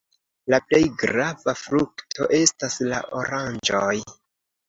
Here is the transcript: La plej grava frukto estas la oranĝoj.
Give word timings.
La 0.51 0.57
plej 0.69 0.79
grava 1.01 1.53
frukto 1.59 2.27
estas 2.37 2.79
la 2.93 3.03
oranĝoj. 3.19 3.95